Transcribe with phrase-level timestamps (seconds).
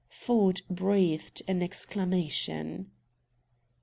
[0.09, 2.89] Ford breathed an exclamation.